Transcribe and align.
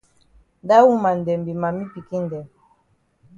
Dat 0.67 0.81
woman 0.87 1.17
dem 1.25 1.41
be 1.45 1.53
mami 1.61 1.83
pikin 1.93 2.23
dem. 2.31 2.45